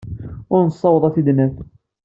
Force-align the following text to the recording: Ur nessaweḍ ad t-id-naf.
Ur 0.53 0.61
nessaweḍ 0.63 1.03
ad 1.05 1.13
t-id-naf. 1.15 1.55